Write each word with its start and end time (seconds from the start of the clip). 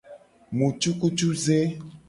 Mu 0.57 0.67
cukucuze. 0.81 1.57